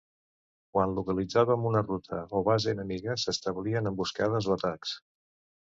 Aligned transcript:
Quan 0.77 0.95
localitzaven 0.99 1.67
una 1.73 1.83
ruta 1.85 2.23
o 2.39 2.43
base 2.49 2.75
enemiga 2.79 3.19
s'establien 3.27 3.93
emboscades 3.93 4.51
o 4.51 4.59
atacs. 4.59 4.99